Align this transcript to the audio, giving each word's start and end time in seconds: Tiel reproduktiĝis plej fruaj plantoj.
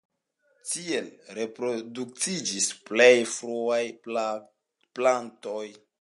Tiel 0.69 1.09
reproduktiĝis 1.39 2.71
plej 2.89 3.11
fruaj 3.35 3.81
plantoj. 4.09 5.65